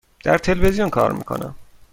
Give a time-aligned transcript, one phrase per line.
[0.23, 1.55] در تلویزیون کار می کنم.